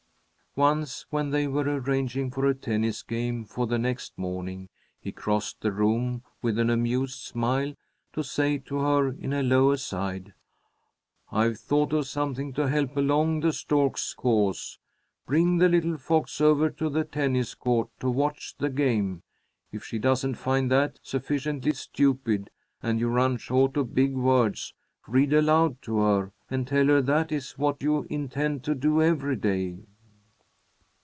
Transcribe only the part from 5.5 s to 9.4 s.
the room with an amused smile, to say to her in